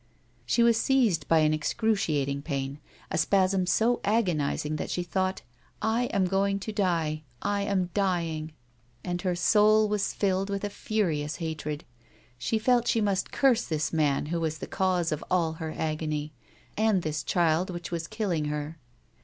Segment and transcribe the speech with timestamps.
[0.47, 2.79] She was seized by an excruciating pain,
[3.11, 5.43] a spasm so agonis ing that she thought,"
[5.99, 7.21] I am going to die!
[7.43, 8.51] I am dying!"
[9.05, 9.11] 126 A WOMAN'S LIFE.
[9.11, 11.83] And her soul was filled with a furious hatred;
[12.39, 16.33] she felt she must curse this man who was the cause of all her agony,
[16.75, 18.79] and this child which was killing her.